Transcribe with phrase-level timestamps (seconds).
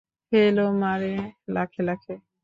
[0.31, 1.13] ফেলও মারে
[1.49, 2.13] লাখে লাখে।